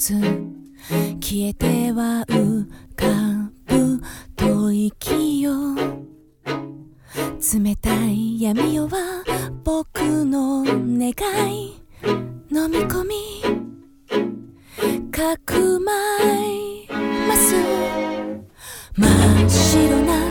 [0.00, 0.14] つ。
[1.20, 3.04] 消えては浮か
[3.66, 4.00] ぶ
[4.34, 5.52] 吐息よ
[7.52, 9.22] 冷たい闇夜は
[9.62, 11.12] 僕の願
[11.52, 11.74] い。
[12.50, 13.42] 飲み込み。
[15.12, 15.92] かくま
[16.34, 16.88] い
[17.28, 17.54] ます。
[18.96, 20.29] 真っ白な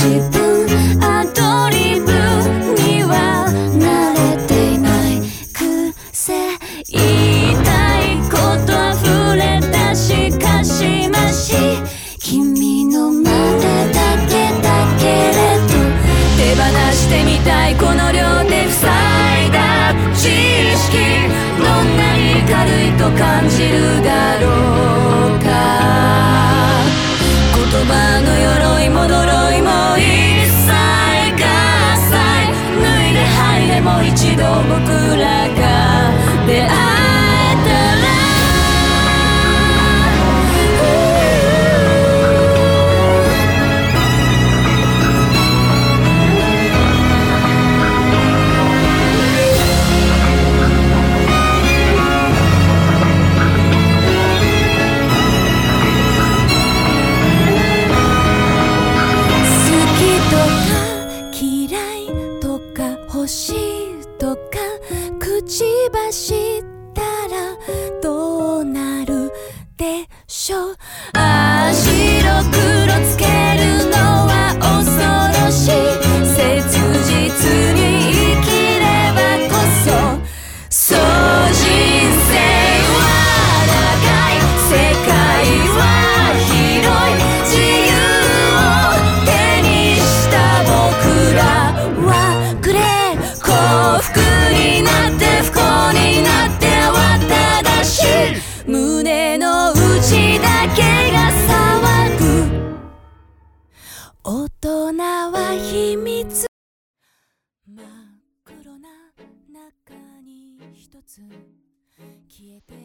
[0.00, 0.39] te
[65.42, 66.62] ちばし
[66.94, 67.56] たら
[68.02, 69.32] どうなる
[69.76, 70.76] でしょう？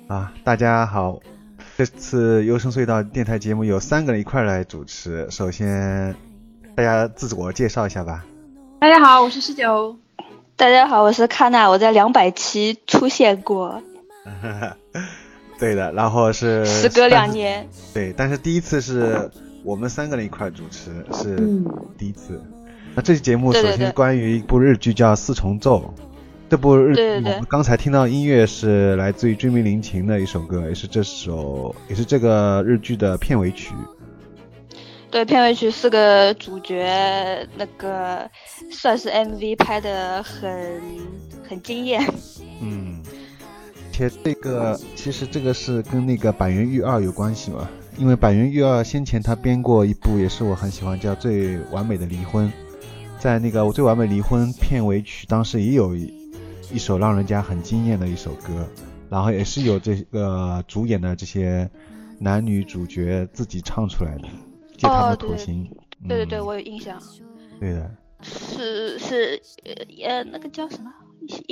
[0.08, 1.20] 啊，大家好，
[1.76, 5.28] 这次优声隧道电台节目有三个人一块来主持。
[5.32, 6.16] 首先，
[6.76, 8.24] 大家自我介绍一下吧。
[8.80, 9.98] 大家好，我是十九。
[10.56, 13.82] 大家好，我是卡娜，我在两百期出现过。
[15.58, 17.68] 对的，然后是时隔两年。
[17.92, 19.32] 对，但是第一次是
[19.64, 21.66] 我们三个人一块主持，是嗯
[21.98, 22.40] 第一次。
[22.94, 25.92] 那这期节目首先关于一部日剧叫《四重奏》，
[26.48, 26.58] 对
[26.96, 33.74] 对我们刚才听到音乐是来自于追名林檎的一首歌，也是这首也是这个日剧的片尾曲。
[35.10, 38.30] 对，片尾曲四个主角，那个
[38.70, 40.52] 算是 MV 拍的很
[41.48, 42.06] 很惊艳。
[42.62, 43.02] 嗯，
[43.92, 52.48] 且这个其实这个是跟那个板垣玉二有关系嘛，因为板垣玉二先前他编过一部也是我很喜欢，叫《最完美的离婚》，
[53.18, 55.96] 在那个《我最完美离婚》片尾曲当时也有
[56.72, 58.68] 一一首让人家很惊艳的一首歌，
[59.10, 61.70] 然后也是有这个主演的这些
[62.20, 64.28] 男女主角自己唱出来的，
[64.78, 65.70] 借他们的口型。
[66.08, 67.02] 对对对，我有印象。
[67.60, 67.92] 对的。
[68.22, 69.42] 是是
[70.04, 70.92] 呃那个叫什么？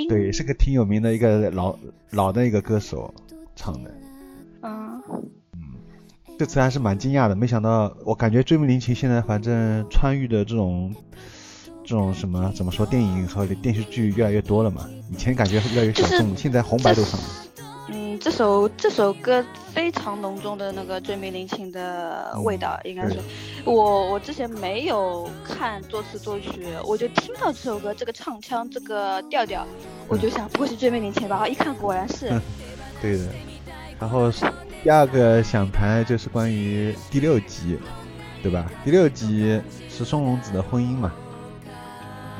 [0.10, 1.77] 对，是个挺有名的一个老
[2.12, 3.13] 老的一个歌手
[3.56, 3.92] 唱的。
[4.62, 5.01] 嗯。
[5.54, 5.60] 嗯，
[6.39, 10.95] 这次还是蛮惊讶的，没想到，我感觉追梦林琴现在反正川渝的这种
[11.83, 14.89] 这种什么怎么说，电影和电视剧越来越多了嘛。
[15.12, 17.19] 以前感觉越来越小众，现在红白都上。
[17.89, 23.19] 嗯，这首这首歌非常浓重的那个追名林檎的味道，应该是
[23.65, 26.50] 我我之前没有看作词作曲，
[26.85, 29.68] 我就听到这首歌这个唱腔这个调调，
[30.07, 31.45] 我就想不会是追名林檎吧？
[31.47, 32.29] 一看果然是。
[33.01, 33.25] 对的。
[34.00, 34.31] 然后
[34.81, 37.77] 第二个想谈就是关于第六集，
[38.41, 38.69] 对吧？
[38.83, 41.13] 第六集是松隆子的婚姻嘛，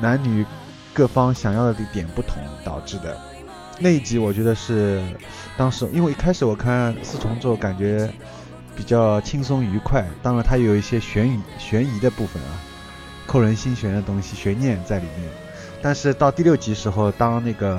[0.00, 0.44] 男女
[0.92, 3.16] 各方想要的点不同导致的。
[3.78, 5.02] 那一集我觉得是
[5.56, 8.08] 当时，因为一开始我看四重奏感觉
[8.76, 12.58] 比较轻松愉快，当然它有一些悬疑悬疑的部分啊，
[13.26, 15.28] 扣人心弦的东西悬念在里面。
[15.82, 17.78] 但是到第六集时候，当那个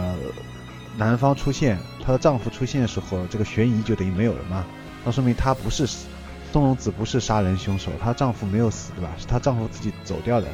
[0.97, 4.65] 男方出现，她的丈夫出现的时候，这个悬疑就等于没有了嘛。
[5.03, 9.11] 那说明她不是松隆子，不是杀人凶手，她丈夫没有死，对吧？
[9.17, 10.47] 是她丈夫自己走掉的。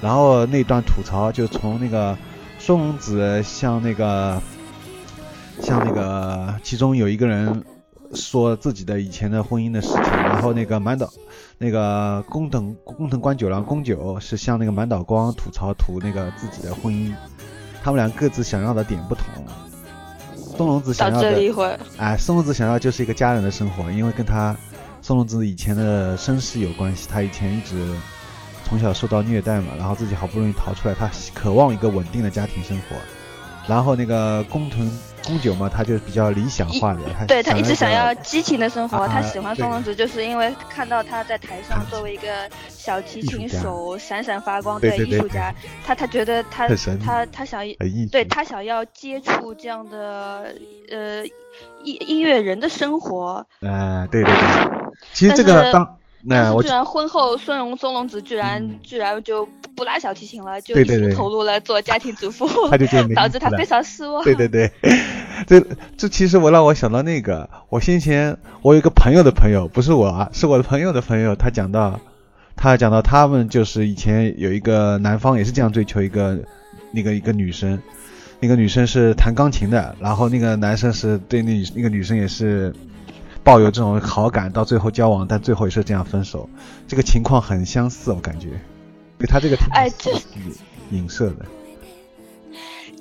[0.00, 2.16] 然后那段吐槽就从那个
[2.58, 4.40] 松隆子向那个。
[5.60, 7.64] 向那个，其中有一个人
[8.14, 11.10] 说自己的以前的婚姻的事情，然后那个满岛，
[11.58, 17.12] 那个工藤工藤官九郎宫九是向那个满岛光吐槽吐那个自己的婚姻，
[17.82, 19.24] 他们俩各自想要的点不同。
[20.36, 24.56] 松隆子想要的，哎，松隆子想要就是一个家人的生活，因为跟他
[25.02, 27.74] 松隆子以前的身世有关系，他以前一直
[28.68, 32.96] 从小受到虐待嘛，然后自己好不容易逃出来，他渴望一个稳定的家庭生活。
[33.66, 34.90] 然后那个工藤。
[35.26, 39.06] 宫九嘛，他就比较理想化的，他对他一直想要激情的生活。
[39.06, 45.54] 他喜欢松隆子，就是因为看到他在台上作为一个小提琴手闪闪发光的艺术家，
[45.84, 46.66] 他他觉得他
[47.04, 47.60] 他他想
[48.10, 50.54] 对他想要接触这样的
[50.90, 51.26] 呃
[51.84, 53.46] 音音乐人的生活。
[53.60, 54.42] 哎，对对对，
[55.12, 55.98] 其实这个当。
[56.22, 60.74] 那我居然婚后孙荣松隆子居然居然就不拉小提琴了，就
[61.14, 62.46] 投入了做家庭主妇
[63.14, 64.24] 导致他非常失望。
[64.24, 64.70] 对对对，
[65.46, 65.60] 这
[65.96, 72.00] 这其实我让我想到那个，我先前我有一个朋友的朋友，不是我啊，是我的朋友的朋友，他讲到
[72.56, 76.36] 他讲到他们就是以前有一个男方也是这样追求一个
[76.90, 77.80] 那个一个女生，
[78.40, 82.74] 那个女生是弹钢琴的，然后那个男生是对那那个女生也是。
[83.48, 86.46] 抱有这种好感，到最后交往，但最后也是这样分手，
[86.86, 88.60] 这个情况很相似，我感觉，
[89.18, 90.12] 对他这个哎，这
[90.90, 91.46] 影射的，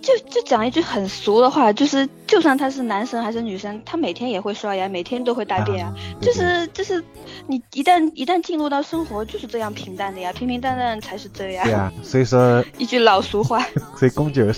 [0.01, 7.03] 就就讲一句很俗的话，就是就算他是男生还是女生，他每天也会刷牙，每天都会大便啊，就是就是
[7.47, 11.65] 你一旦一旦进入到生活，就是这样平淡的呀，平平淡淡才是这样。
[11.65, 13.61] 对啊，所以说 一句老俗话，
[14.00, 14.55] 所以宫九里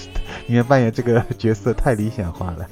[0.53, 2.67] 面扮演这个角色太理想化了。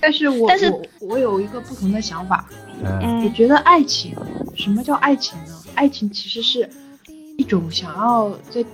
[0.00, 2.48] 但是我我我有一个不同的想法，
[2.82, 4.14] 我觉得爱情，
[4.56, 5.54] 什么叫爱情呢？
[5.74, 6.68] 爱情其实是
[7.36, 8.64] 一种想要在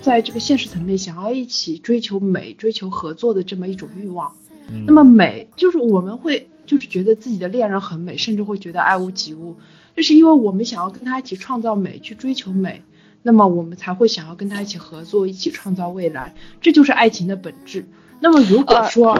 [0.00, 4.32] 在这个现实层面想要一起追求美、追求合作的这么一种欲望。
[4.86, 9.56] 那么美就是我们会就是觉得自己的恋人很美，甚至会觉得爱屋及乌，
[9.94, 12.82] 这是因为我们想要跟他一起创造美，去追求美，
[13.22, 17.84] 那么我们才会想要跟他一起合作，一起创造未来，这就是爱情的本质。
[18.22, 19.18] 那么如果说，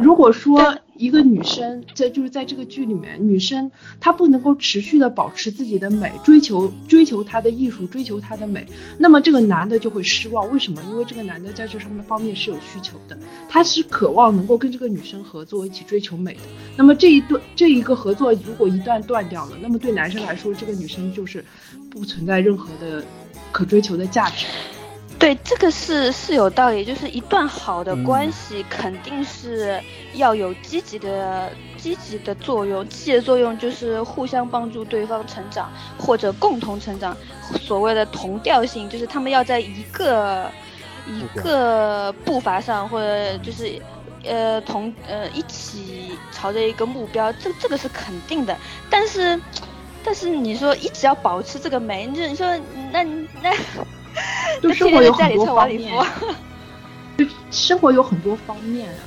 [0.00, 8.66] 如果说一个女生在就是在这个剧里面，女生她不能够持续的保持自己的美，追求追求她的艺术，追求她的美，
[8.96, 10.50] 那么这个男的就会失望。
[10.50, 10.82] 为什么？
[10.90, 13.18] 因为这个男的在这上面方面是有需求的，
[13.50, 16.40] 他是渴望能够跟这个女生合作，一起追求美的。
[16.78, 21.44] 那么这一段这一个合作如果一旦断掉了，那么对男生来说，这个女生就是
[21.90, 23.04] 不存在任何的
[23.52, 24.46] 可追求的价值。
[25.20, 29.78] 对，这个是是有道理，就是一段好的关系肯定是
[30.14, 37.14] 要有积极的积极的作用，积极的作用就是互相帮助对方成长或者共同成长，
[37.60, 40.50] 所谓的同调性就是他们要在一个
[41.06, 43.78] 一个步伐上，或者就是
[44.24, 48.56] 呃同呃一起朝着一个目标，这这个是肯定的，
[48.88, 49.38] 但是
[50.02, 52.58] 但是你说一直要保持这个美，你你说
[52.90, 53.04] 那
[53.42, 53.54] 那。
[54.62, 55.92] 就生活有很多方面，
[57.18, 58.98] 就生活有很多方面啊，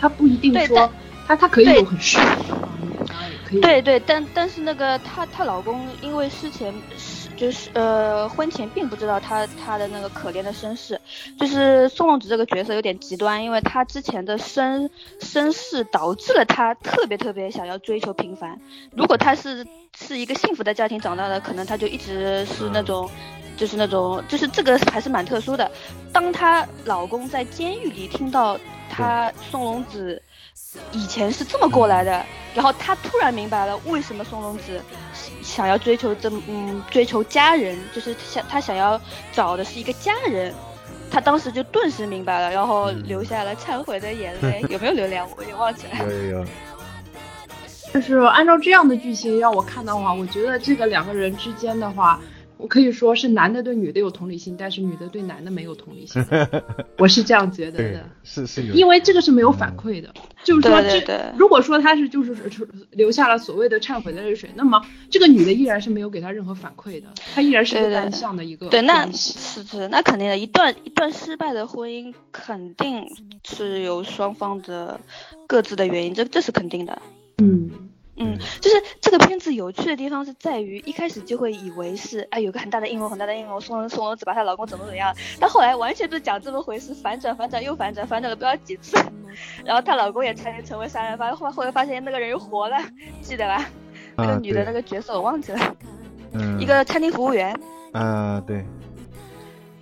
[0.00, 0.90] 他不一定说
[1.26, 3.60] 他他可以有很适合的方面，当然也可以。
[3.60, 11.00] 对对，但但是那个她她老公因为之前失就是呃婚前并不知道他他的那个可怜的身世，
[11.38, 18.60] 就是宋龙子这个角色有点极端，因为他之前的身身世导致了他特别特别想要追求平凡。
[18.92, 23.10] 如果他是是一个幸福的家庭长大的，可能他就一直是那种。
[23.56, 25.70] 就是那种，就是这个还是蛮特殊的。
[26.12, 28.58] 当她老公在监狱里听到
[28.90, 30.20] 她宋龙子
[30.92, 34.80] 以前是这么过来的，然后他突然明白了为什么松隆子
[35.42, 39.00] 想要追求这嗯追求家人，就是想他想要
[39.32, 40.52] 找的是一个家人。
[41.10, 44.64] 他当时就顿时明白了，然后流下了忏悔的眼泪。
[44.68, 45.20] 有没有流泪？
[45.36, 46.04] 我有点忘记了。
[46.04, 46.46] 有有有。
[47.92, 52.20] 就是按照这样的剧情让我看的话，我觉得这个两个人之间的话。
[52.64, 56.24] 我可以说是男的对女的有同理心，但是女的对男的没有同理心，
[56.96, 58.08] 我是这样觉得的。
[58.22, 62.34] 是是有，因为这个是没有反馈的，就是说这如果说他是就是
[62.90, 64.80] 留下了所谓的忏悔的泪水，那么
[65.10, 68.68] 这个女的依然是没有给他任何反馈的，她依然是个单向的一个。
[68.70, 73.06] 对，那是是那肯定的，一段一段失败的婚姻肯定
[73.46, 74.98] 是由双方的
[75.46, 77.02] 各自的原因，这这是肯定的。
[77.42, 77.83] 嗯。
[78.16, 88.96] 嗯，就是这个片子有趣的地方是在于一开始就会以为是哎有个很大的阴谋，很大的阴谋，宋宋龙子把她老公怎么怎么样，但后来完全不是讲这么回事，反转反转又反转，反转了不知道几次，
[89.64, 92.78] 然后她老公也差点成为杀人犯，后来后来发现那个人又活了，
[93.20, 93.68] 记得吧？
[94.16, 95.76] 那个女的那个角色我忘记了，
[96.34, 97.52] 嗯，一个餐厅服务员。
[97.90, 98.64] 啊，对，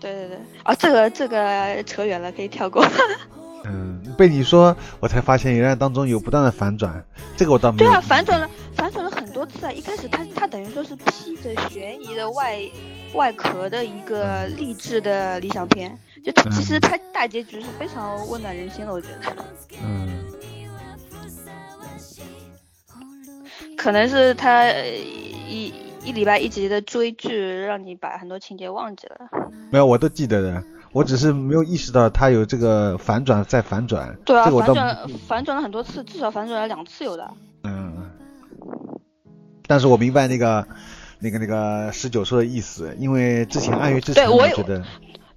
[0.01, 2.83] 对对对，啊，这个这个扯远了，可以跳过。
[3.64, 7.04] 嗯，被你说，我才发现原来当中有不断的反转，
[7.37, 7.90] 这个我倒没有。
[7.90, 9.73] 对啊，反转了，反转了很多次啊！
[9.73, 12.59] 一开始他他等于说是披着悬疑的外
[13.14, 19.35] 外壳的一个励志的理想片，就其实他大结局是非常温暖人心的，我觉得。
[19.85, 20.09] 嗯。
[23.76, 25.73] 可能是他一
[26.04, 29.16] 一礼拜一集的追剧，让你把很多情节忘记了。
[29.71, 30.64] 没有，我都记得的。
[30.93, 37.31] 我只是没有意识到他有这个反转再反转，对啊，反转反转了很多次，至少反转了两次有的。
[37.65, 38.11] 嗯，
[39.67, 40.67] 但是我明白那个
[41.19, 44.85] 那个那个十九说的意思，因为之前暗月之前，我觉得，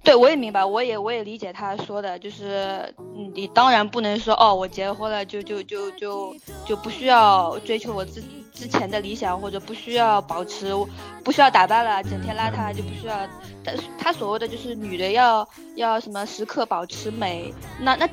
[0.04, 2.94] 对我也明白，我也我也理解他说的，就是
[3.34, 6.36] 你当然不能说哦，我结婚了就就就就
[6.66, 8.45] 就不需要追求我自己。
[8.56, 10.72] 之前的理想，或者不需要保持，
[11.22, 13.14] 不需要打扮了，整天邋遢就不需要。
[13.62, 18.08] 他他所谓的就是女的要要什么时刻保持美，那那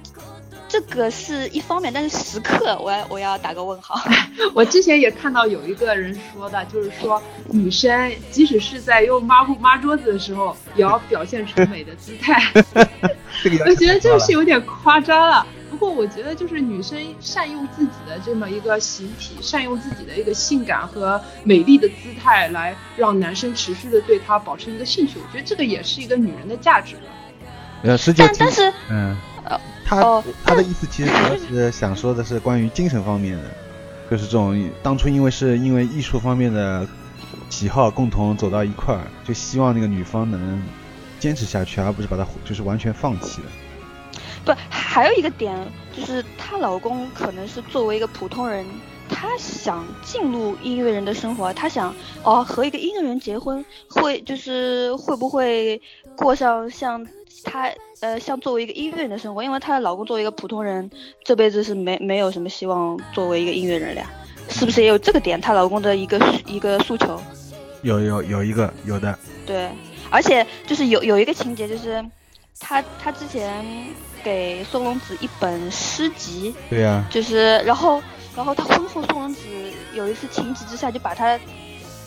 [0.67, 3.95] 这个是一方面，但是时刻我要我要打个问号。
[4.53, 12.41] 我之前也看到有一个人说的，就是说女生即使是在用抹布抹桌子的时候，也要表现出美的姿态。
[13.65, 15.45] 我觉得这个是有点夸张了。
[15.73, 25.17] 不过我觉得就是女生善用自己的这么一个形体，善用自己的一个性感和美丽的姿态，来让男生持续的对她保持一个兴趣。
[25.17, 26.95] 我觉得这个也是一个女人的价值。
[27.81, 29.17] 呃，十九，但是，嗯，
[29.83, 33.43] 他他的意思其实主要是想说的是关于精神方面的，
[34.11, 36.87] 就是这种当初因为是因为艺术方面的
[37.49, 40.61] 喜好共同走到一块儿，就希望那个女方能
[41.19, 43.47] 坚持下去，而不是把她就是完全放弃了。
[44.45, 44.51] 不，
[44.93, 45.57] 还有一个点
[45.91, 48.63] 就是，她老公可能是作为一个普通人，
[49.09, 55.81] 他想进入音乐人的生活，他想哦和一个音乐人结婚，会就是会不会
[56.15, 57.03] 过上像
[57.43, 57.71] 他
[58.01, 59.41] 呃像作为一个音乐人的生活？
[59.41, 60.87] 因为她的老公作为一个普通人，
[61.23, 64.03] 这辈子是没没有什么希望作为一个音乐人的，
[64.47, 65.41] 是不是也有这个点？
[65.41, 67.19] 她老公的一个一个诉求，
[67.81, 69.71] 有有有一个有的，对，
[70.11, 72.05] 而且就是有有一个情节就是。
[72.63, 73.63] 他他之前
[74.23, 78.01] 给宋龙子一本诗集，对呀，就是然后
[78.35, 79.41] 然后他婚后宋龙子
[79.93, 81.37] 有一次情急之下就把他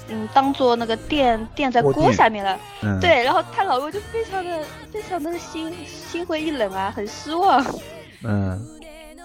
[0.08, 2.58] 嗯当做那个垫垫在锅下面了，
[3.00, 7.64] 对，然后她老公就非常的非常的心心灰意冷啊，很失望。
[8.24, 8.58] 嗯，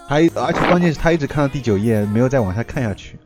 [0.08, 3.18] 他一而且关键是他一直看到第九页没有再往下看下去。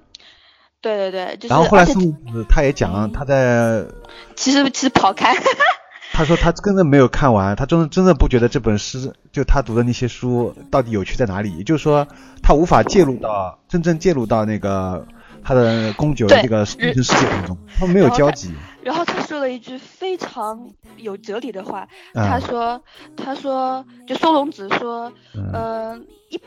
[0.81, 3.85] 对对对，就是然后后来宋龙子他也讲他在
[4.37, 5.35] 其实其实跑开。
[6.17, 12.09] 他说他真的没有看完，他真的真的不觉得这本诗就他读的那些书到底有趣在哪里，也就是说
[12.43, 15.07] 他无法介入到真正介入到那个
[15.45, 18.51] 他的宫九这个精神世界当中，他们没有交集。
[18.83, 22.83] 然后他说了一句非常有哲理的话，他说
[23.15, 26.41] 他说就松隆子说，嗯，一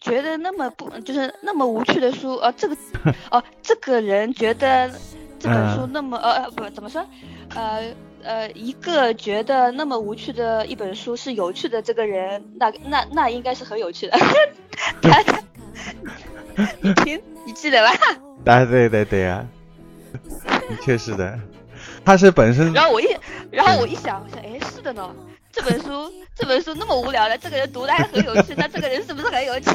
[0.00, 2.76] 觉得那么不就是那么无趣的书，呃，这个
[3.30, 4.90] 哦这个人觉得
[5.38, 7.04] 这本书那么呃不怎么说，
[7.54, 7.92] 呃。
[8.26, 14.18] 呃，一个觉得那么无趣的一本书是有趣的这个人，那那那应该是很有趣的。
[16.80, 17.92] 你 听，你记得吧？
[18.44, 19.46] 啊，对对对呀，
[20.68, 21.38] 的确是的。
[22.04, 22.72] 他是本身。
[22.72, 23.06] 然后我一，
[23.50, 25.14] 然后我一想，我想，哎，是的呢。
[25.52, 29.70] 这本书，这本书那么无聊的，这个人读的还很有趣，那这个人是不是很有趣？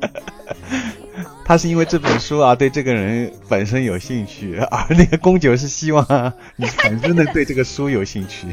[1.44, 6.04] 他是因为这本书啊，对这个人本身有兴趣，而那个宫九是希望
[6.56, 8.48] 你本身的对这个书有兴趣。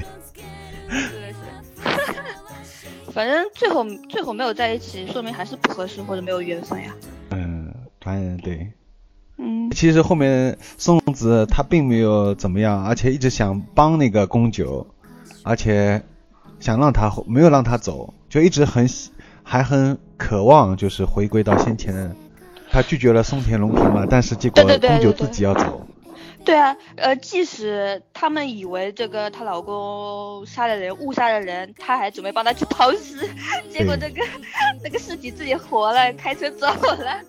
[0.90, 3.12] 是的是。
[3.12, 6.94] 反正最后最后没有在一起，说明还是不合适或者没有缘分呀。
[7.32, 8.72] 嗯，反正对。
[9.38, 9.70] 嗯。
[9.72, 14.88] 其实后面松子他并没有怎么样，而且一直想帮那个宫九，
[15.44, 16.04] 而且。
[16.58, 18.88] 想让他没有让他走，就一直很
[19.44, 22.16] 还很渴望，就是回归到先前的。
[22.76, 25.88] 他拒绝了松田龙平嘛，但是结果宫九自己要走。
[26.44, 33.30] 对啊，呃，即使他们以为这个她老公杀了人，误杀了人，她还准备帮他去抛尸，
[33.72, 34.22] 结果这个
[34.84, 37.22] 那个尸体自己活了，开车走了。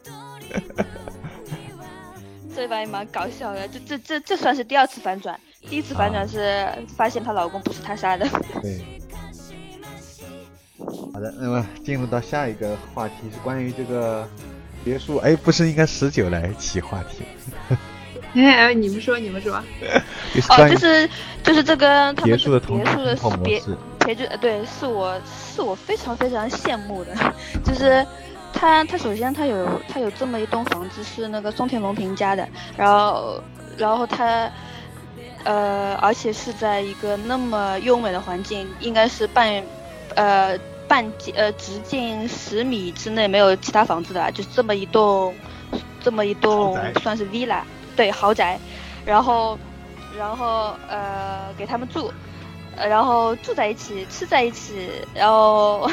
[2.53, 5.39] 这把也蛮搞笑的，这这这这算是第二次反转，
[5.71, 8.29] 第一次反转是发现她老公不是她杀的。
[8.61, 8.85] 对。
[11.13, 14.29] 好的，那么进入到下一个话题是关于这个
[14.87, 15.17] 别墅。
[15.17, 17.25] 哎，不是应该十九来起话题？
[18.41, 19.53] 哎，你们说，你们说。
[20.51, 21.11] 哦，就是
[21.43, 23.61] 就是这个他们别墅的别墅的别
[24.05, 27.11] 别墅，对，是我是我非常非常羡慕的。
[27.65, 28.07] 就是
[28.53, 33.43] 他他首先他有他有这么一栋房子是那个松田龙平家的，然后
[33.77, 34.49] 然后他
[35.43, 39.61] 呃而且是在一个那么优美的环境，应该是半
[40.15, 40.57] 呃。
[40.89, 45.35] 半径呃直径十米之内没有其他房子的，就这么一栋，
[46.01, 47.63] 这么一栋算是 villa，
[47.97, 48.59] 对豪宅，
[49.05, 49.59] 然后，
[50.17, 52.13] 然后呃给他们住，
[52.77, 55.91] 然后住在一起，吃在一起，然后，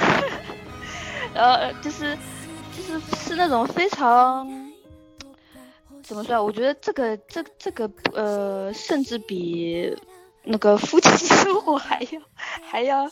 [1.33, 2.17] 然后就是
[2.77, 4.47] 就是是那种非常
[6.03, 6.43] 怎么说？
[6.43, 9.95] 我觉得这个这这个呃甚至比。
[10.43, 12.21] 那个夫妻生活还要
[12.69, 13.09] 还要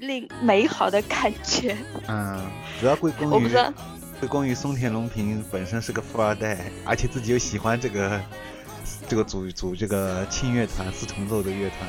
[0.00, 1.76] 令美好的感觉。
[2.08, 2.44] 嗯，
[2.80, 3.72] 主要归功于我不是
[4.20, 8.20] 归功于松田龙平本身是个富二代，而且自己又喜欢这个
[9.08, 11.88] 这个组组这个轻乐团四重奏的乐团，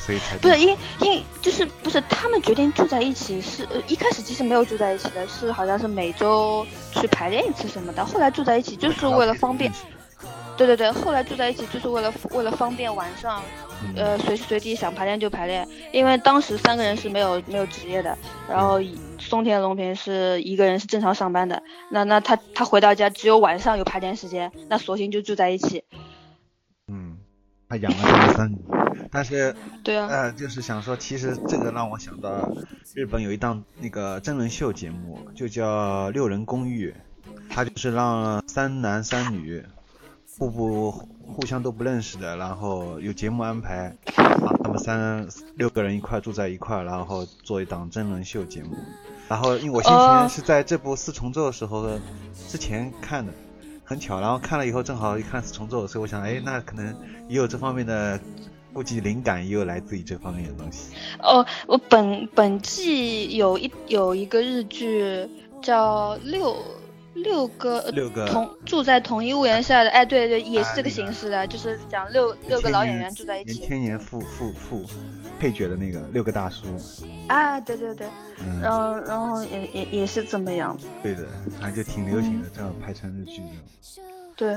[0.00, 9.72] 所以才不是因因就是不是他们决定住在一起是呃一开始其实没有住在一起的，是好像是每周去排练一次什么的，后来住在一起就是为了方便。
[10.64, 13.42] 对对对，后来住在一起就是为了为了方便晚上，
[13.96, 15.66] 呃，随时随地想排练就排练。
[15.92, 18.16] 因为当时三个人是没有没有职业的，
[18.48, 18.78] 然后
[19.18, 21.60] 松田龙平是一个人是正常上班的。
[21.90, 25.82] 那那他他回到家只有晚上有排练时间，那索性就住在一起。
[26.86, 27.18] 嗯，
[27.68, 28.58] 他养了他们三女，
[29.10, 32.48] 但是 对啊，呃，就是想说，其实这个让我想到
[32.94, 36.94] 日本有一档那个真人秀节目，就叫《六人公寓》，
[37.50, 39.64] 他就是让三男三女。
[40.38, 48.70] 互不互相都不认识的，然后有节目安排，啊，他们三六个人一块住在一块，然后做一档真人秀节目。
[49.28, 51.88] 然后因为我先前是在这部四重奏的时候
[52.48, 53.32] 之前看的，
[53.84, 56.94] 很巧，然后看了以后正好一看四重奏，所以我想，哎，那可能
[57.28, 58.18] 也有这方面的，
[58.72, 60.94] 估计灵感也有来自于这方面的东西。
[61.22, 65.28] 哦，我本本季有一有一个日剧
[65.60, 66.56] 叫六。
[67.14, 73.60] 六个六个同住在同一屋檐下的，哎，对对，也是这个形式的，就是讲六六个老演员住在一起。
[73.66, 74.84] 千年副副副
[75.38, 76.64] 配角的那个六个大叔。
[77.28, 78.06] 啊，对对对，
[78.62, 80.76] 然后然后也也也是这么样。
[81.02, 81.26] 对的，
[81.60, 84.02] 反正就挺流行的，正好拍成日剧的。
[84.34, 84.54] 对，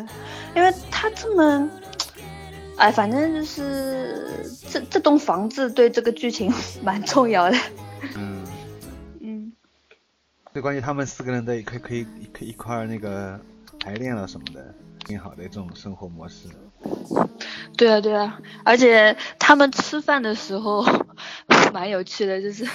[0.56, 1.70] 因为他这么，
[2.78, 7.58] 哎，反正就是这这栋房子对这个剧情 蛮重要的。
[10.56, 10.58] 嗯。
[10.58, 13.38] 最关于，他们四个人的可以可以可以一块那个
[13.78, 14.74] 排练了什么的，
[15.06, 16.48] 挺好的这种生活模式。
[17.76, 20.86] 对啊对啊，而且他们吃饭的时候
[21.74, 22.66] 蛮有趣的，就是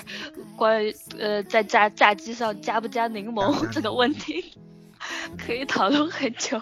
[0.58, 4.52] 关于呃在炸炸鸡上加不加柠檬 这个问题，
[5.38, 6.60] 可以讨论很久。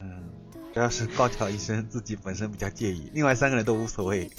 [0.00, 0.30] 嗯，
[0.72, 4.30] 主要是高桥医生自己本身比较介意，另外三个人都无所谓。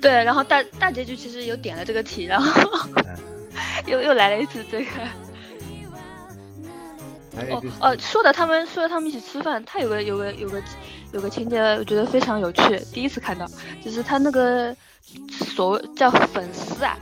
[0.00, 2.88] 对，然后大大结局其实有点了这个题，然后
[3.86, 4.90] 又又来了一次这个。
[7.32, 10.62] 哦哦，说的他们说的他们一起吃饭，他有个有个有个
[11.12, 12.78] 有个情节，我觉得非常有趣。
[12.92, 13.46] 第一次看到，
[13.84, 14.74] 就是他那个
[15.54, 16.96] 所谓叫粉丝啊，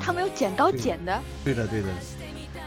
[0.00, 1.18] 他没有剪刀剪的。
[1.44, 1.88] 对的对的。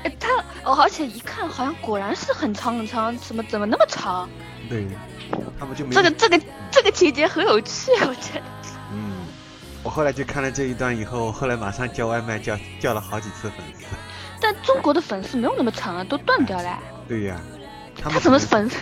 [0.04, 0.30] 哎，他
[0.64, 4.30] 哦，而且一看好像果然是很长很长，怎么怎么那么长？
[4.70, 4.88] 对，
[5.60, 8.42] 他们就没这个这个这个情节很有趣，我觉得。
[8.92, 9.28] 嗯，
[9.84, 13.86] 我后来就看了这一段以后，后来马上叫外卖叫叫了好几次粉丝。
[14.40, 16.80] 但中国的粉丝没有那么长啊，都断掉了。
[17.08, 17.40] 对呀，
[18.02, 18.78] 他怎么粉丝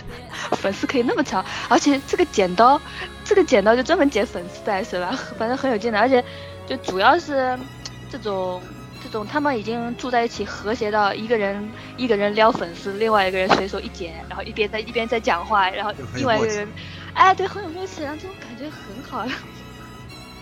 [0.52, 1.44] 粉丝 可以那么长？
[1.68, 2.80] 而且这个剪刀，
[3.24, 5.18] 这个剪刀就专门剪粉丝的是吧？
[5.38, 6.24] 反正很有劲的，而且
[6.66, 7.58] 就主要是
[8.10, 8.60] 这种。
[9.00, 16.68] 这种他们已经住在一起，和谐到一个人一个人撩粉丝，另外一个人随手一剪，然后一边在一边在讲话，然后另外一个人，
[17.14, 19.24] 哎，对，很有默契，然后这种感觉很好。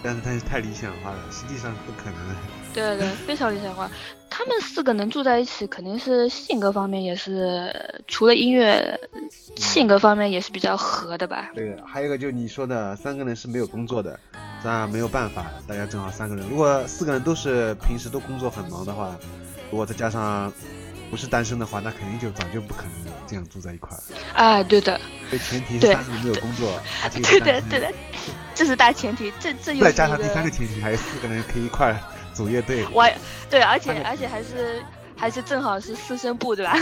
[0.02, 2.16] 但是他是太理想化了，实际上不可能。
[2.76, 3.90] 对对，非常理想化。
[4.28, 9.00] 他们四个能住在一起，肯定是性格方面也是，除了音乐，
[9.56, 11.50] 性格方面也是比较合的吧。
[11.54, 14.20] 对，还有一个就是你说的，三个人是没有工作的。
[14.62, 16.46] 那没有办法，大家正好三个人。
[16.50, 19.16] 如果四个人都是平时都工作很忙的话，
[19.70, 20.52] 如果再加上
[21.10, 22.92] 不是单身的话，那肯定就早就不可能
[23.26, 24.00] 这样住在一块儿。
[24.34, 25.00] 啊，对的。
[25.30, 26.78] 对，前提是三个人没有工作，
[27.22, 27.90] 对的，对的，
[28.54, 29.32] 这是大前提。
[29.40, 31.98] 这这又再加上第三个前提，还有四个人可以一块
[32.36, 32.84] 组乐队。
[32.92, 33.08] 我，
[33.48, 34.82] 对，而且而且还是
[35.16, 36.72] 还是正好是四声部，对吧？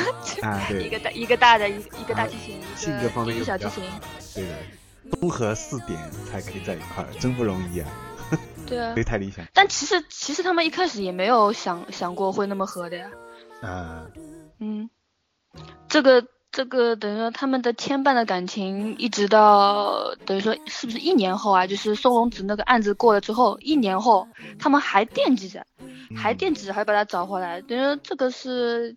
[0.42, 0.82] 啊， 对。
[0.82, 3.84] 一个大一个大的一一个大提琴，性格方面一个小提琴。
[4.34, 4.56] 对的。
[5.20, 5.98] 综合四点
[6.30, 7.88] 才可以在一块儿，真不容易啊！
[8.66, 9.44] 对啊，别太理想。
[9.52, 13.10] 但其实其实他们一开始也没有想想过会那么合的呀。
[13.60, 14.06] 啊。
[14.58, 14.88] 嗯，
[15.88, 21.66] 这个这个等于说他们的牵绊的感情，一直到等于说是不是一年后啊？
[21.66, 25.66] 就是松隆子那个案子过了之后，一年后他们还惦记着，
[26.16, 27.60] 还惦记着，还把他找回来。
[27.60, 28.96] 等于说这个是。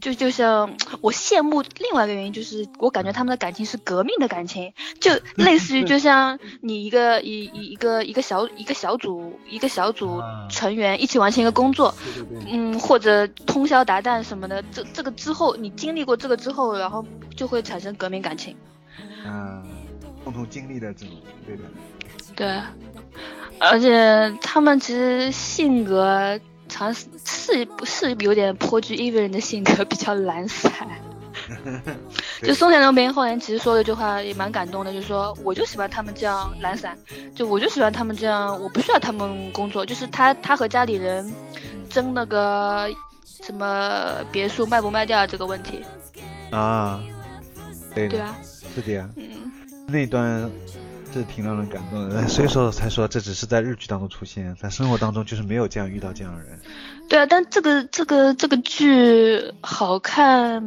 [0.00, 11.94] 就就像我羡慕另外一个原因，就是我感觉他们的感情是革命的感情，就 类似于就像你一个一一一个一个小一个小组一个小组成员一起完成一个工作，
[12.48, 17.04] 嗯，或者通宵达旦什么的，这这个之后你经历过这个之后，然后
[17.36, 18.56] 就会产生革命感情。
[19.24, 19.62] 嗯，
[20.24, 21.14] 共同经历的这种，
[21.46, 21.62] 对的。
[22.34, 22.60] 对，
[23.58, 26.38] 而且他们其实性格。
[26.72, 30.72] 尝试是是有点颇具一个人的性格，比较懒散。
[32.42, 36.96] 就松田龙平后来其实说了一句话，也蛮感动的，就是说我就喜欢他们这样懒散，
[37.34, 39.84] 就我就喜欢他们这样，我不需要他们工作。
[39.84, 41.30] 就是他他和家里人
[41.90, 42.88] 争那个
[43.24, 45.84] 什么别墅卖不卖掉这个问题
[46.50, 47.00] 啊，
[47.94, 48.34] 对对啊，
[48.74, 49.52] 是的呀，嗯
[49.86, 50.50] 那段。
[51.12, 56.58] 这挺让人感动的， 所以说才说这只是在日剧当中出现，在生活当中就是没有这样遇到这样的人。
[57.08, 60.64] 对啊，但这个这个这个剧好看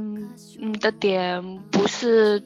[0.60, 2.44] 嗯的点不是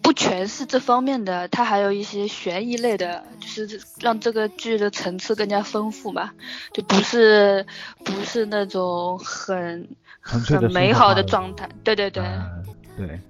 [0.00, 6.30] 不全是这方面的，它还有一些悬疑类的，就是让这个剧的层次更加丰富嘛，
[6.72, 7.66] 就不是
[8.04, 9.86] 不是那种很
[10.22, 11.68] 很美好的状态。
[11.84, 12.24] 对对对，
[12.96, 13.20] 对。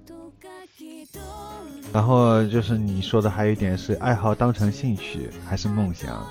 [1.92, 6.26] 然后就是你说的，还有一点是爱好当成兴趣还是梦想？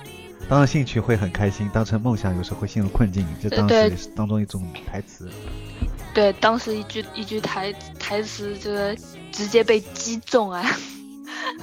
[0.48, 3.26] 当成兴趣会很开心，当成梦想有时候会陷入困境。
[3.42, 5.28] 就当时当中一种台词。
[6.14, 8.96] 对，当时一句一句台台词，这个
[9.30, 10.64] 直接被击中啊！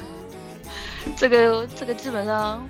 [1.17, 2.67] 这个这个基本上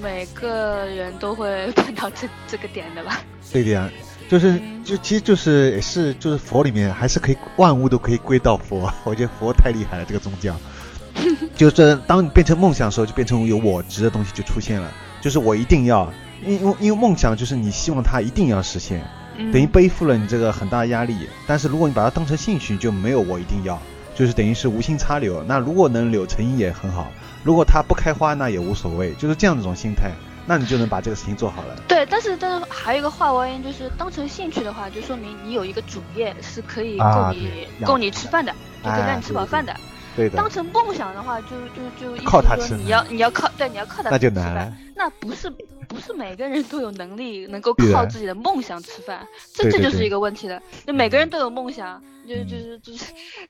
[0.00, 3.20] 每个人都会碰到这这个点的吧？
[3.52, 3.90] 对的呀。
[4.32, 10.56] 就是就其实就是也是就是佛里面还是可以万物都可以归到佛， 我觉得佛太厉害了这个宗教，
[11.54, 14.90] 就是当你变成梦想的时候，就变成有我执的东西就出现了，
[15.20, 16.10] 就是我一定要，
[16.46, 19.04] 因为因为梦想就是你希望它一定要实现，
[19.52, 21.14] 等于背负了你这个很大的压力，
[21.46, 23.78] 但是如果你把它当成兴趣，就没有我一定要，
[24.14, 27.12] 就是等于是无心插柳，那如果能柳成荫也很好，
[27.44, 30.10] 如果它不开花那也无所谓，就是这样一种心态。
[30.44, 31.76] 那你就能把这个事情做好了。
[31.86, 38.52] 对，但是但是还有一个话外音，就是当成兴趣的话，就说明你有一个主业是可以够你够你吃饭的，
[38.82, 39.74] 就可以让你吃饱饭的。
[40.14, 40.36] 对的。
[40.36, 42.76] 当成梦想的话，就就就意思说。
[42.76, 44.72] 你要你要靠对你要靠他那就难了。
[44.94, 45.48] 那不是
[45.88, 50.60] 不是每个人都有能力能够靠自己的梦想吃饭，这这就是一个问题了。
[50.86, 53.06] 就每个人都有梦想，就就是就是，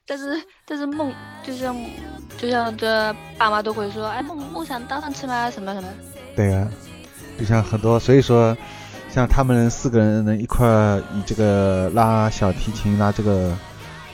[0.07, 1.77] 但是但是梦就像
[2.39, 5.51] 就像这爸妈都会说，哎梦梦想当饭吃吗？
[5.51, 5.89] 什么什么。
[6.35, 6.69] 对呀，
[7.39, 8.57] 就像很多，所以说，
[9.11, 10.67] 像他们四个人能一块
[11.15, 13.57] 以这个拉小提琴、拉这个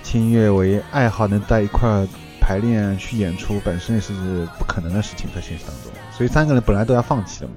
[0.02, 2.06] 轻音乐为爱好，能在一块
[2.40, 4.12] 排练去演出，本身也是
[4.58, 5.92] 不可能的事情，在现实当中。
[6.10, 7.52] 所以三个人本来都要放弃的嘛，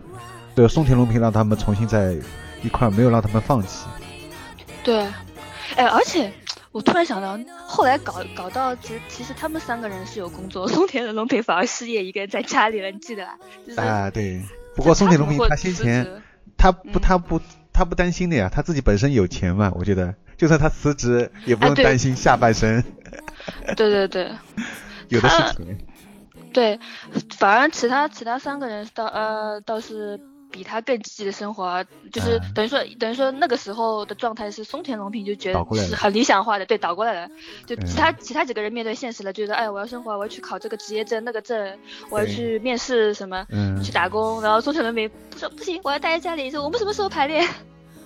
[0.54, 2.16] 对，松田龙平让他们重新在
[2.62, 3.86] 一块，没有让他们放弃。
[4.84, 5.06] 对，
[5.76, 6.32] 哎，而且
[6.72, 13.38] 我突然想到，后来搞搞到，其实其实他们三个人是有工作，松田的龙平反而失业，一个人在家里了，你记得吧？
[13.84, 14.42] 啊，对。
[14.76, 16.22] 不过松田龙平他先前
[16.58, 17.42] 他不他不
[17.74, 22.84] 他不担心的呀，他自己本身有钱嘛，我觉得就算他辞职也不用担心下半生。
[23.76, 24.32] 对对对，
[25.10, 25.78] 有的是钱。
[26.54, 26.80] 对，
[27.38, 30.20] 反而其他其他三个人倒呃倒是
[30.52, 37.30] 比他更积极的生活，就是等于说等于说那个时候的状态是松田龙平就觉得是很理想化的，对，倒过来了。
[37.66, 41.78] 就其他其他几个人面对现实了，觉得哎，我要生活，我要去考这个职业证那个证，
[42.10, 43.46] 我要去面试什么，
[43.84, 44.42] 去打工。
[44.42, 47.48] 然后松田龙平不说不行，我要待在家里，说我们什么时候排练？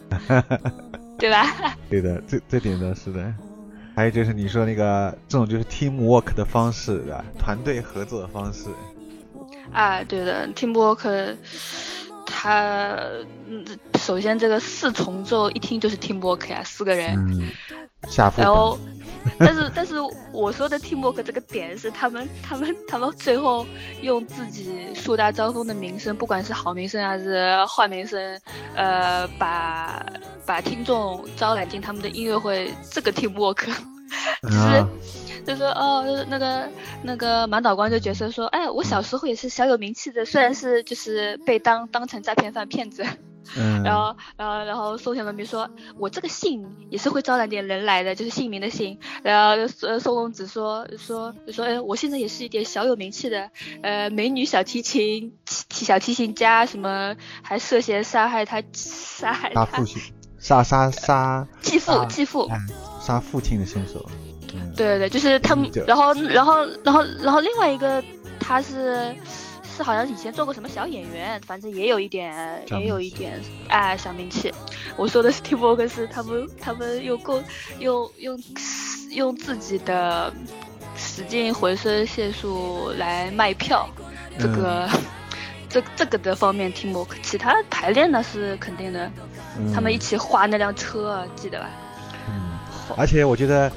[1.17, 1.47] 对吧？
[1.89, 3.33] 对的，这这点呢是的。
[3.95, 7.25] 还有就是你说那个这种就是 team work 的方式，对吧？
[7.39, 8.65] 团队合作的方式。
[9.71, 11.35] 啊，对的，team work，
[12.45, 12.95] 他
[13.47, 13.65] 嗯，
[13.97, 17.15] 首先这个四重奏一听就是 team work 呀，四个人。
[17.15, 17.49] 嗯。
[18.07, 18.77] 下然后，
[19.39, 19.95] 但是但是
[20.31, 23.65] 我说的 team work 这个点是他们他们他们最后
[24.03, 28.39] 用自己树大招风的名声，不管是好名声还是坏名声，
[28.75, 30.05] 呃，把
[30.45, 33.33] 把听众招揽进他们的音乐会，这个 team
[34.43, 34.85] 其实。
[35.45, 36.67] 就说哦，那个
[37.03, 43.05] 那个满岛光这角色说，哎，我小时候也是小有名气的，虽然是就是被当当成诈骗犯骗子，
[43.55, 53.51] 嗯，然后然后然后宋小文明说，我这个姓也是会招揽点人来的，就是姓名的姓，然后呃宋公子说说说，哎，我现在也是一点小有名气的，
[53.83, 60.01] 呃，美女小提琴提小提琴家什么，还涉嫌杀害他杀害他父亲，
[60.45, 62.47] 杀杀杀继父继父，
[63.01, 64.07] 杀父亲的凶手。
[64.77, 68.03] 对对对，就是他们，然后然后然后然后另外一个
[68.39, 69.15] 他是
[69.75, 74.53] 是好像以前做过什么小演员，反正也有一点也有一点哎小名气。
[74.95, 77.41] 我说的是 T Box 是他们他们用够
[77.79, 78.39] 用用
[79.09, 80.31] 用自己的
[80.95, 83.89] 使劲浑身解数来卖票，
[84.37, 84.87] 这个
[85.67, 89.11] 这这个的方面 T Box，其他排练那是肯定的。
[89.73, 91.69] 他们一起画那辆车，记得吧？
[92.29, 92.57] 嗯，
[92.97, 93.71] 而且我觉得。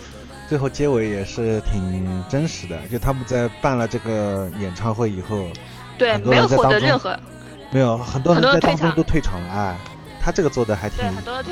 [0.49, 5.47] 最后结尾也是挺真实的，就他们在办了这个演唱会以后，
[5.99, 7.15] 对，没有获得任何，
[7.71, 9.77] 没有很多人在当中都退场了，哎，
[10.19, 11.05] 他这个做的还挺，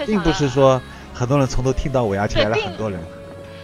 [0.07, 0.81] 并不是说
[1.13, 2.99] 很多人从头听到尾，而且来了很多人，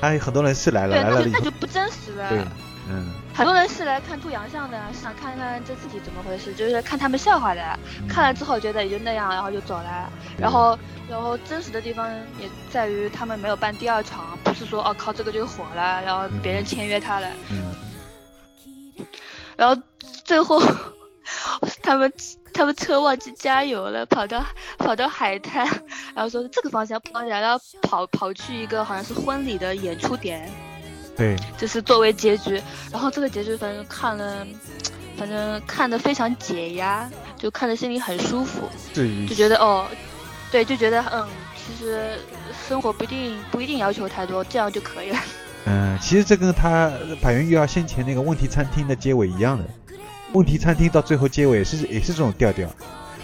[0.02, 2.44] 还有很多人是来了，来了那就不真实了，对，
[2.92, 7.78] 嗯，很多人是来看出洋相的，是想看看这自己怎么回事，就是看他们笑话的，
[8.08, 10.78] 看了之后觉得也就那样，然后就走了，然后。
[11.10, 12.08] 然后真实的地方
[12.40, 17.28] 也在于他们没有办第二场，不是说哦靠这个就火了，然后别人签约他了。
[17.50, 19.04] 嗯。
[19.56, 19.82] 然后
[20.24, 20.58] 最后
[21.82, 22.10] 他们
[22.54, 24.42] 他们车忘记加油了，跑到
[24.78, 25.66] 跑到海滩，
[26.14, 30.50] 然后说这个方向跑然后跑跑去一个好像是婚礼的演出点。
[31.16, 31.36] 对。
[31.58, 34.46] 就是作为结局，然后这个结局反正看了，
[35.16, 39.86] 反正看的非常解压，就看着心里很舒服，就觉得哦。
[40.50, 42.18] 对，就觉得嗯，其实
[42.68, 45.18] 生活不一定不一定要求太多，这样就可以了。
[45.64, 49.64] 嗯，其实这跟他百元玉儿先前那个问题餐厅的结尾一样的，
[50.34, 52.68] 问题餐厅到最后结尾是也是这种调调，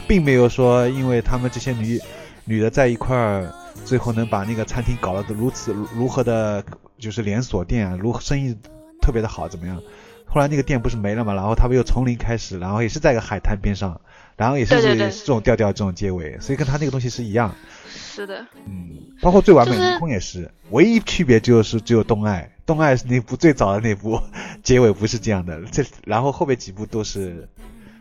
[0.07, 2.01] 并没有说因为他们这些女
[2.47, 3.53] 女的在一块儿，
[3.85, 6.65] 最后能把那个餐厅搞得如此如何的，
[6.99, 8.57] 就是连锁店啊，如何生意
[9.01, 9.81] 特别的好怎么样？
[10.27, 14.01] 后来那个店不是没了嘛，然后他们又从零开始，然后也是在一个海滩边上。
[14.37, 17.53] 然后也是这种调调，这种结尾，所以跟他那个东西是一样。
[17.89, 18.47] 是的。
[18.67, 24.23] 嗯，包括最完美迷空也是，唯一区别就是只有东爱，东爱是那部最早的那部，
[24.63, 25.61] 结尾不是这样的。
[25.73, 27.49] 这然后后面几部都是，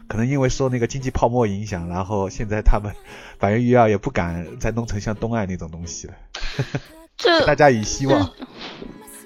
[0.08, 2.94] 可能因为受那个经济泡沫影响，然后现在他们
[3.40, 6.14] 百元鱼儿也不敢再弄成像东爱那种东西了。
[7.18, 8.32] 这 大家以希望。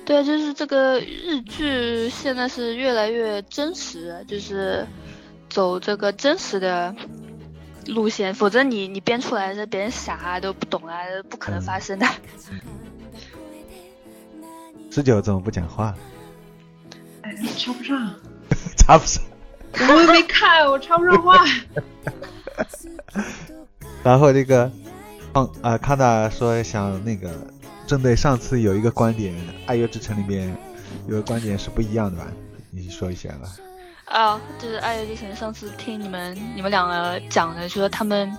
[0.06, 4.88] 对，就是这个日剧现在是越来越真实，就是。
[5.54, 6.96] 走这个真实的
[7.88, 10.96] 路线，否则你你编出来的别人傻都不懂啊，
[11.30, 12.08] 不可能发生的。
[14.90, 15.94] 十九怎么不讲话？
[17.24, 18.16] 哎， 插不上。
[18.78, 19.22] 插不上。
[19.90, 21.44] 我没看，我插不上话。
[24.04, 24.72] 然后这个
[25.34, 27.30] 嗯啊康达说想那个
[27.86, 29.34] 针对上次有一个观点，
[29.66, 30.56] 《爱乐之城》里面
[31.08, 32.28] 有个观点是不一样的吧？
[32.72, 33.50] 你说一下吧。
[34.06, 38.30] 啊，就是《爱乐之城》上次听你们你们两个讲的，说他们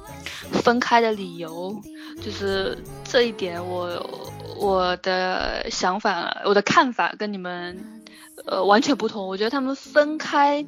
[0.53, 1.75] 分开的理由，
[2.23, 8.03] 就是这一点，我我的想法，我的看法跟你们
[8.45, 9.27] 呃完全不同。
[9.27, 10.67] 我觉得他们分开，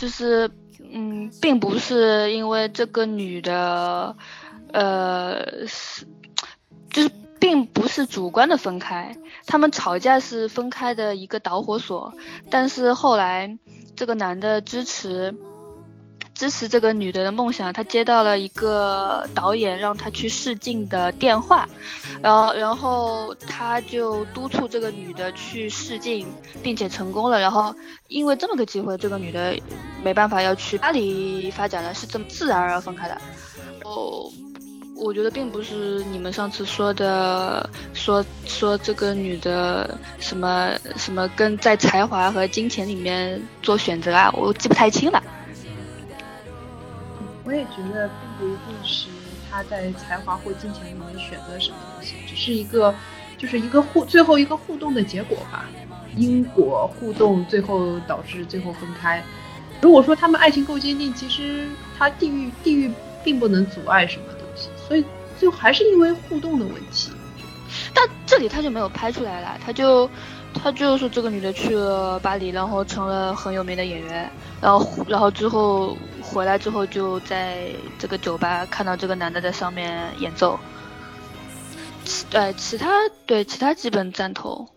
[0.00, 0.50] 就是
[0.90, 4.16] 嗯，并不是因为这个女的，
[4.72, 6.06] 呃，是
[6.90, 9.14] 就是并不是主观的分开，
[9.46, 12.12] 他们吵架是分开的一个导火索，
[12.50, 13.58] 但是后来。
[13.96, 15.34] 这个男的支持
[16.40, 21.68] 支持这个女的的梦想，他接到了一个导演让他去试镜的电话，
[22.22, 26.26] 然后然后他就督促这个女的去试镜，
[26.62, 27.38] 并且成功了。
[27.38, 27.74] 然后
[28.08, 29.54] 因为这么个机会，这个女的
[30.02, 33.20] 没办法要去巴黎发展了，是这么自然而然分开的。
[33.84, 34.32] 哦。
[35.02, 45.22] 我觉得并不是你们上次说的，说说这个女的什么什么跟在才华和金钱里面做选择啊，我记不太清了。
[47.44, 49.08] 我也觉得并不一定是
[49.50, 52.94] 他在才华或金钱里面选择什么东西，只是一个
[53.38, 55.64] 就是一个互最后一个互动的结果吧，
[56.16, 59.22] 因果互动最后导致最后分开。
[59.80, 61.66] 如果说他们爱情够坚定，其实
[61.98, 62.90] 他地域地域
[63.24, 64.68] 并不能阻碍什么东西。
[64.86, 65.04] 所以
[65.38, 67.10] 就还是因为互动的问题，
[67.94, 70.08] 但这里他就没有拍出来了，他就
[70.52, 80.58] 他就是这个女的去了巴黎，然后成了很有名的演员，然后然后之后回来之后就在这个酒吧看到这个男的在上面演奏，
[82.30, 82.88] 对其他
[83.26, 84.68] 对其他基本赞同，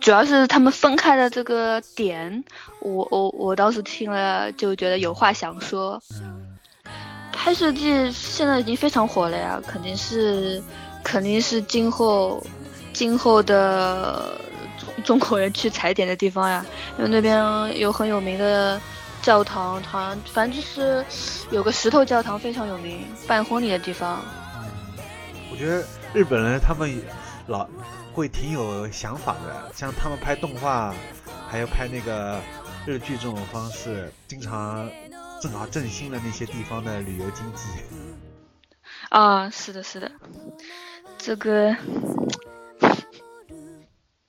[0.00, 2.44] 主要是他们分开的这个点，
[2.80, 6.02] 我我我当时听了就觉得有话想说。
[7.38, 10.60] 拍摄季现在已经非常火了呀，肯定是，
[11.04, 12.44] 肯定是今后，
[12.96, 14.40] 今后的
[14.78, 16.64] 中中国人去踩点的地方呀，
[16.96, 18.80] 因为那边有很有名的
[19.20, 21.04] 教堂，好像反正就是
[21.50, 24.24] 有个石头教堂非常有名，办婚礼的地方。
[25.50, 26.90] 我觉得日本人他们
[27.48, 27.68] 老
[28.14, 30.94] 会挺有想法的，像他们拍动画，
[31.46, 32.40] 还有拍那个
[32.86, 34.88] 日剧这种方式，经常。
[35.38, 37.68] 正好振兴了那些地方的旅游经济。
[39.10, 40.10] 啊，是的，是的，
[41.18, 41.76] 这个。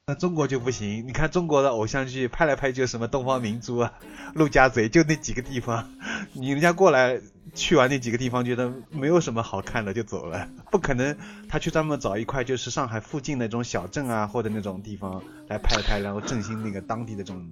[0.09, 3.91] 那中国就不行，你看中国的偶像剧拍来拍去，什么东方明珠啊、
[4.35, 5.89] 陆家嘴，就那几个地方，
[6.31, 7.19] 你人家过来
[7.53, 11.13] 去完那几个地方，觉得没有什么好看的就走了， 不可能
[11.49, 17.45] 他去专门找一块就是上海附近那种小镇啊或者那种地方来拍一拍，然后振兴那个当地的这种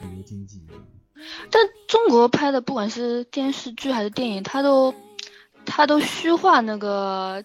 [0.00, 0.66] 旅游经济。
[1.48, 4.92] 但中国拍的不管是电视剧还是电影，他都
[5.64, 7.44] 他都虚化那个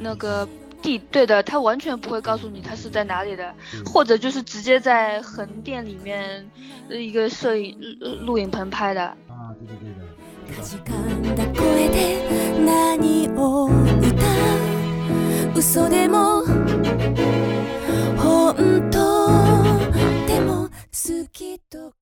[0.00, 0.48] 那个
[0.86, 3.52] 地，对的，他完全不会告诉你他是在哪里的，
[3.84, 6.48] 或者就是直接在横店里面
[6.88, 7.76] 一个摄影
[8.24, 9.02] 录影棚拍的。
[9.02, 9.90] 啊，对对对
[21.68, 21.92] 的。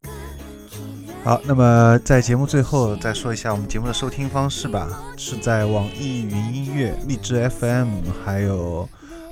[1.24, 8.86] 好，那么在节目最后再说一下我们节目的收听方式吧，是在网易云音乐、荔枝 FM 还有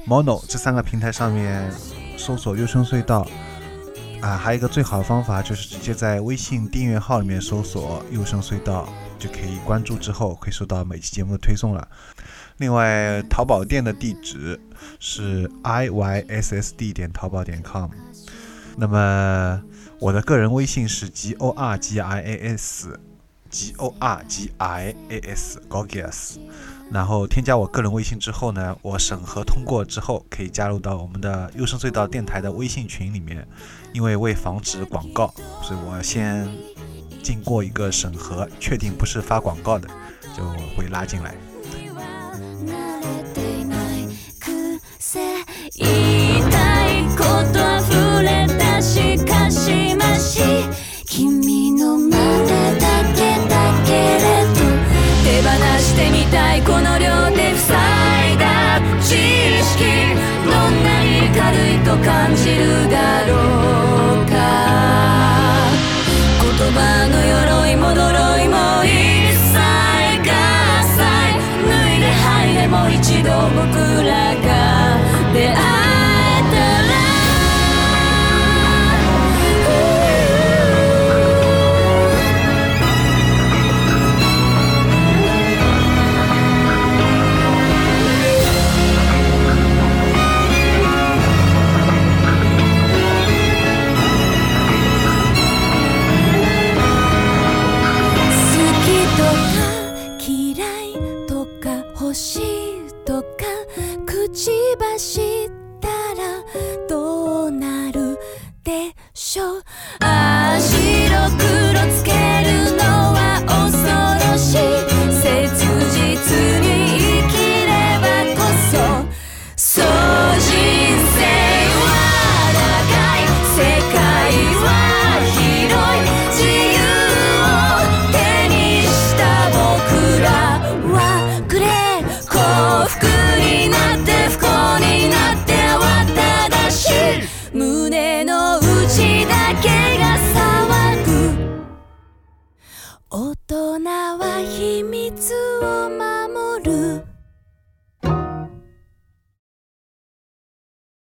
[0.08, 1.70] Mono 这三个平台上面
[2.16, 3.28] 搜索“优声隧道”。
[4.22, 8.88] 啊，还有一个最好的方法就是直接在微信订阅号里面搜索“优声隧道”，
[9.20, 11.86] 就可以关注之后会收到每期节目的推送了。
[12.56, 14.58] 另外，淘宝店的地址
[14.98, 17.90] 是 i y s s d 点淘宝点 com。
[18.78, 19.62] 那么。
[20.02, 26.38] 我的个人微信是 g o r g i a s，g o r g i a s，Gorgias。
[26.90, 33.46] 然后添加我个人微信之后呢，我审核通过之后，可以加入到我们的优声隧道电台的微信群里面。
[33.92, 36.48] 因为为防止广告，所以我先
[37.22, 39.88] 经过一个审核，确定不是发广告的，
[40.36, 40.42] 就
[40.76, 41.32] 会拉进来。
[59.72, 59.84] 識
[60.44, 61.40] どんなに軽
[61.72, 63.32] いと感じるだろ
[64.22, 64.36] うか。
[66.42, 68.04] 言葉の鎧も呪
[68.38, 68.54] いも
[68.84, 68.88] 一
[69.32, 69.56] 切
[70.28, 70.30] 合
[70.84, 71.00] 切
[71.68, 74.31] 脱いで吐いでも一度僕ら